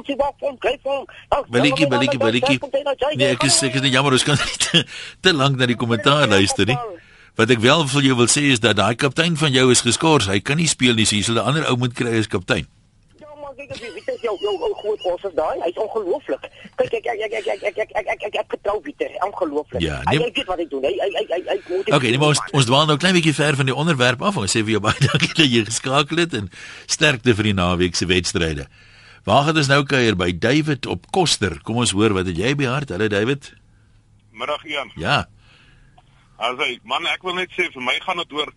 [1.53, 2.59] Billetjie billetjie billetjie.
[3.15, 4.83] Nee, ek is ek is nie jammer ons kan nie te,
[5.21, 6.77] te lank na die kommentaar luister nie.
[7.39, 10.29] Wat ek wel vir jou wil sê is dat daai kaptein van jou is geskort.
[10.29, 12.67] Hy kan nie speel nie, so jy sal 'n ander ou moet kry as kaptein.
[13.53, 15.59] Ja, kyk as jy weet jou jou ou groot ons is daai.
[15.61, 16.45] Hy's ongelooflik.
[16.79, 19.11] Kyk ek ek ek ek ek ek ek ek ek ek ek vertrou Pieter.
[19.27, 19.83] Ongelooflik.
[19.83, 20.87] Ja, nee, hy weet wat hy doen.
[20.87, 23.69] Hy hy hy hy moet Okay, nee, ons ons dwaal nou klein bietjie ver van
[23.69, 24.39] die onderwerp af.
[24.41, 26.49] Ons sê vir jou baie dankie dat jy geskakel het en
[26.89, 28.65] sterkte vir die naweek se wedstryde.
[29.27, 31.59] Waar gaan ons nou kuier by David op Koster?
[31.61, 32.95] Kom ons hoor wat het jy by hart?
[32.95, 33.53] Hallo David.
[34.33, 34.89] Middag Ian.
[34.97, 35.23] Ja.
[36.41, 38.49] As hy man, ek wil net sê vir my gaan dit oor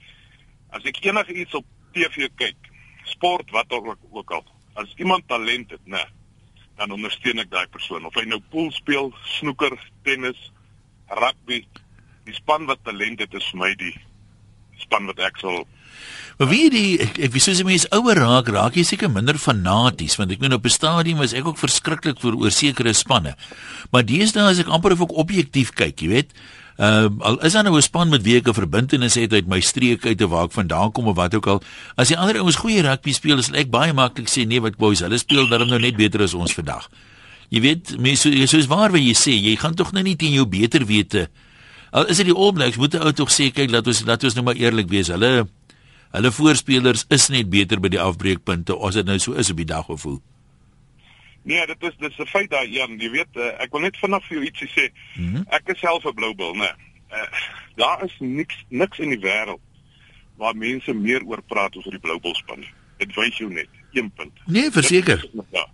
[0.73, 2.73] as ek enige iets op TV kyk,
[3.13, 4.47] sport wat ook ook al.
[4.77, 6.05] As iemand talent het, né,
[6.77, 10.39] dan ondersteun ek daai persoon of hy nou pool speel, snoeker, tennis,
[11.09, 11.63] rugby.
[12.27, 13.95] Die span wat talent het is vir my die
[14.83, 15.65] span wat ek sal
[16.37, 20.19] Maar wie die ek, wieso as jy mens ouer raak, raak jy seker minder fanaties
[20.21, 23.33] want ek meen op 'n stadium was ek ook verskriklik vir oor sekere spanne.
[23.91, 26.31] Maar deesdae as ek amper of ek objektief kyk, jy weet,
[26.79, 29.61] uh, al is daar nou 'n span met wie ek 'n verbintenis het uit my
[29.61, 31.63] streek uit te waar ek vandaan kom of wat ook al.
[31.97, 35.01] As die ander ouens goeie rugby speel, is ek baie maklik sê nee, wat boys,
[35.01, 36.89] hulle speel darm nou net beter as ons vandag.
[37.49, 40.17] Jy weet, mense so, so is waar wat jy sê, jy gaan tog nou nie
[40.17, 41.29] teen jou beter wete.
[41.93, 44.25] Al is dit die All Blacks, moet jy ou tog sê kyk, laat ons laat
[44.25, 45.09] ons nou maar eerlik wees.
[45.09, 45.47] Hulle
[46.17, 49.69] hulle voorspelers is net beter by die afbreekpunte as dit nou so is op die
[49.69, 50.21] dag of hoe.
[51.47, 53.97] Nee, dit is dit is 'n feit daai Jan, jy weet, uh, ek wil net
[53.97, 54.87] vinnig vir jou ietsie sê.
[55.15, 55.45] Mm -hmm.
[55.49, 56.75] Ek is self 'n blou bil, né?
[57.13, 57.29] Uh,
[57.75, 59.61] daar is niks niks in die wêreld
[60.37, 62.65] waar mense meer oor praat as oor die blou bil span.
[62.99, 64.33] Dit wys jou net een punt.
[64.47, 65.31] Nee, verseker.
[65.51, 65.67] Ja.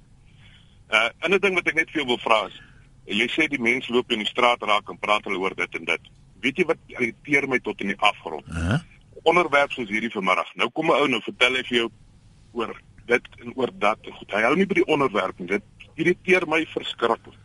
[0.90, 2.60] Uh, 'n ding wat ek net vir jou wil vra is,
[3.04, 5.84] jy sê die mense loop in die straat raak en praat hulle oor dit en
[5.84, 6.00] dit.
[6.40, 8.46] Weet jy wat irriteer my tot in die afgrond?
[8.48, 8.80] Uh -huh.
[9.22, 10.54] Onderwerp soos hierdie vanmiddag.
[10.54, 11.90] Nou kom 'n ou nou vertel hy vir jou
[12.52, 14.34] oor dit en oor dat en goed.
[14.34, 15.48] Hy hou nie by die onderwerp nie.
[15.56, 15.62] Dit
[16.00, 17.38] irriteer my verskriklik.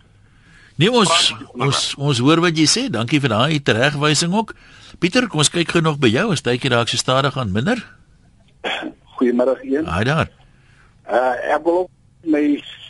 [0.77, 2.83] Nee ons ons ons hoor wat jy sê.
[2.93, 4.53] Dankie vir daai teregwysing ook.
[5.01, 6.29] Pieter, kom ons kyk gou nog by jou.
[6.35, 7.81] Is tydjie raak so stadig aan minder?
[9.17, 9.89] Goeiemôre een.
[9.89, 10.29] Haai daar.
[11.09, 11.89] Uh ek wil
[12.27, 12.43] my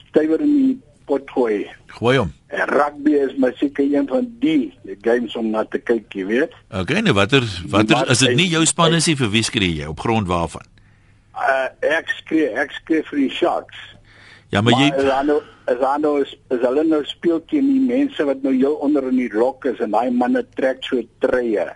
[0.10, 0.76] stywer in die
[1.08, 1.64] pot gooi.
[1.96, 2.34] Gooi hom.
[2.52, 4.74] En rugby is my seker een van die
[5.08, 6.56] games om na te kyk, jy weet.
[6.72, 9.88] Okay, nou watter watter is dit nie jou span is nie vir wie skree jy
[9.88, 10.68] op grond waarvan?
[11.38, 13.80] Uh, ek skree ek skree vir die sharks
[14.50, 17.68] ja maar, maar jy is nou is dan nou is, is hulle nou speel teen
[17.68, 21.04] die mense wat nou heel onder in die rok is en daai manne trek so
[21.24, 21.74] treë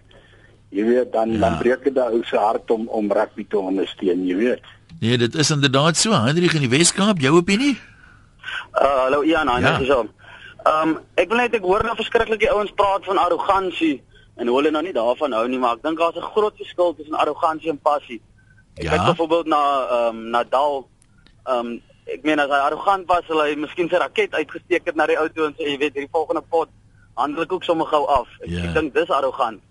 [0.72, 1.40] Jy weet dan ja.
[1.40, 4.68] dan breek dit daai ou se hart om om rugby te ondersteun, jy weet.
[5.02, 6.16] Nee, dit is inderdaad so.
[6.16, 7.74] Hendrik in die Weskaap, jou opinie?
[8.80, 9.74] Uh hallo Ian, hy ja.
[9.80, 10.06] is so.
[10.64, 13.98] Ehm um, ek wil net ek hoor nou verskriklike ouens praat van arrogansie
[14.40, 17.20] en hulle nou nie daarvan hou nie, maar ek dink daar's 'n groot verskil tussen
[17.20, 18.22] arrogansie en passie.
[18.80, 18.92] Ek ja.
[18.92, 20.86] kyk byvoorbeeld na ehm um, Nadal.
[21.46, 21.82] Ehm um,
[22.12, 25.20] ek meen as hy arrogant was, sal hy miskien sy raket uitgesteek het na die
[25.20, 26.70] auto en sê jy weet, hierdie volgende pot
[27.20, 28.28] handel ek ook sommer gou af.
[28.42, 28.66] Ek, ja.
[28.66, 29.62] ek dink dis arrogant.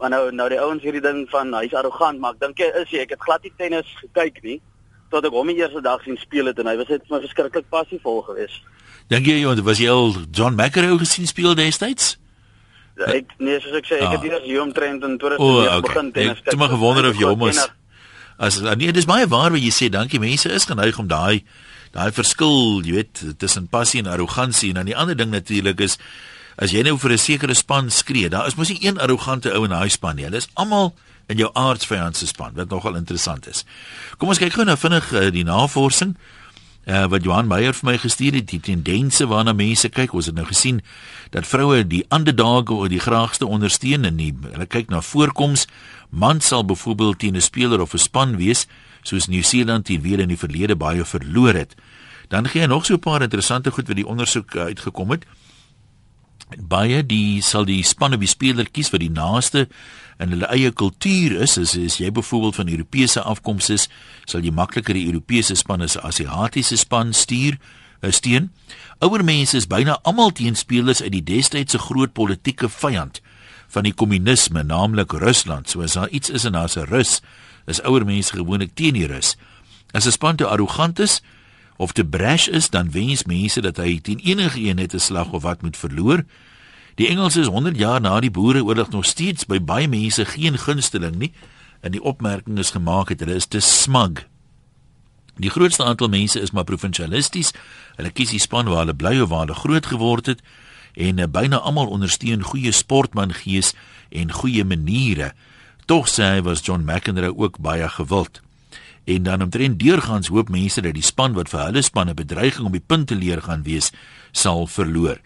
[0.00, 2.90] Maar nou nou die ouens hierdie ding van hy's arrogant, maar ek dink hy is
[2.92, 3.04] hy.
[3.06, 4.60] Ek het glad nie tennis gekyk nie
[5.10, 7.68] tot ek hom die eerste dag sien speel het en hy was net maar verskriklik
[7.70, 8.64] passievol geweest.
[9.12, 12.16] Dink jy jy was jy al John McEnroe gesien speel destyds?
[12.96, 14.14] Ja, ek nee, soos ek sê, ek ah.
[14.16, 15.80] het eers Johan Trent in 2009 oh, okay.
[15.84, 16.46] begin tennis kyk.
[16.46, 17.60] Ek het maar gewonder of jy hom as
[18.38, 19.90] as nee, dis baie waar wat jy sê.
[19.92, 21.44] Dankie mense is geneig om daai
[21.96, 25.96] daai verskil, jy weet, tussen passie en arrogansie en dan die ander ding natuurlik is
[26.60, 29.64] as jy nou vir 'n sekere span skree, daar is mos nie een arrogante ou
[29.64, 30.24] in daai span nie.
[30.24, 30.94] Hulle is almal
[31.28, 33.64] in jou aardsvyand se span, wat nogal interessant is.
[34.18, 36.16] Kom ons kyk gou nou vinnig uh, die navorsing
[36.86, 40.14] uh, wat Johan Meyer vir my gestuur het, die tendense waarna mense kyk.
[40.14, 40.80] Ons het nou gesien
[41.34, 44.32] dat vroue die underdog of die graagste ondersteun en nie.
[44.52, 45.66] Hulle kyk na voorkoms.
[46.10, 48.66] Man sal byvoorbeeld teen 'n speler of 'n span wees
[49.02, 51.74] soos Nieu-Seeland teen wie in die verlede baie verloor het.
[52.28, 55.24] Dan gee hy nog so 'n paar interessante goed wat die ondersoek uh, uitgekom het.
[56.58, 59.68] Baie die sal die spanne wie speler kies vir die naaste
[60.18, 61.58] in hulle eie kultuur is.
[61.58, 63.88] As as jy byvoorbeeld van Europese afkoms is
[64.24, 67.58] sal jy makliker die Europese span as 'n Asiatiese span stuur
[68.00, 68.50] eh, steun.
[69.00, 73.20] Ouer mense is byna almal teen spelers uit die destydse groot politieke vyand
[73.68, 77.20] van die kommunisme naamlik Rusland so as daar iets is en daar's 'n Rus
[77.66, 79.36] is ouer mense gewoonlik teen die Rus
[79.92, 81.22] as 'n span te arrogant is
[81.76, 85.32] of te brash is, dan wens mense dat hy teen enige een net 'n slag
[85.32, 86.24] of wat moet verloor.
[86.94, 91.16] Die Engelse is 100 jaar na die Boereoorlog nog steeds by baie mense geen gunsteling
[91.16, 91.32] nie
[91.80, 94.26] en die opmerking is gemaak het hulle is te smug.
[95.36, 97.52] Die grootste aantal mense is maar provinsialisties.
[97.96, 100.40] Hulle kies die span waar hulle bly of waar hulle groot geword het
[100.96, 103.74] en byna almal ondersteun goeie sportmangees
[104.08, 105.34] en goeie maniere.
[105.86, 108.40] Tog sê hy was John McEnroe ook baie gewild
[109.06, 112.74] en dan omtrent deurgangs hoop mense dat die span wat vir hulle spanne bedreiging om
[112.74, 113.92] die punte leer gaan wees
[114.34, 115.20] sal verloor.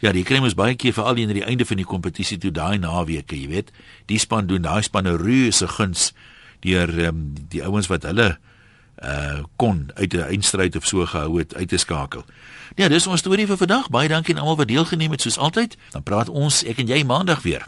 [0.00, 2.38] Ja, die kry mos baie keer vir al die aan die einde van die kompetisie
[2.40, 3.72] toe daai naweke, jy weet,
[4.08, 6.10] die span doen daai spanne reuse guns
[6.64, 8.36] deur um, die ouens wat hulle
[9.04, 12.24] uh kon uit 'n eindstryd of so gehou het uit te skakel.
[12.74, 13.90] Ja, dis ons storie vir vandag.
[13.90, 15.76] Baie dankie aan almal wat deelgeneem het soos altyd.
[15.90, 17.66] Dan praat ons ek en jy maandag weer.